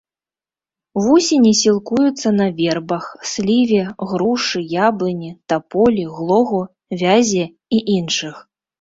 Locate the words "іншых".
8.03-8.47